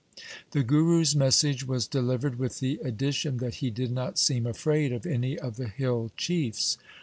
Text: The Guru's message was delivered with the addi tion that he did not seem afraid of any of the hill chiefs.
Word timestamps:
The 0.53 0.63
Guru's 0.63 1.15
message 1.15 1.63
was 1.67 1.85
delivered 1.85 2.39
with 2.39 2.59
the 2.59 2.79
addi 2.83 3.13
tion 3.13 3.37
that 3.37 3.53
he 3.61 3.69
did 3.69 3.91
not 3.91 4.17
seem 4.17 4.47
afraid 4.47 4.91
of 4.91 5.05
any 5.05 5.37
of 5.37 5.57
the 5.57 5.67
hill 5.67 6.09
chiefs. 6.17 6.79